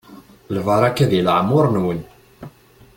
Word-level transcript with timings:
Lbaraka 0.55 1.03
di 1.11 1.19
leɛmur-nwen. 1.27 1.99